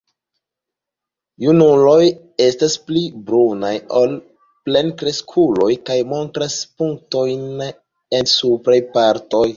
Junuloj 1.43 2.07
estas 2.45 2.77
pli 2.87 3.03
brunaj 3.27 3.73
ol 4.01 4.15
plenkreskuloj 4.69 5.69
kaj 5.91 5.99
montras 6.15 6.57
punktojn 6.81 7.47
en 7.71 8.33
supraj 8.37 8.81
partoj. 8.99 9.47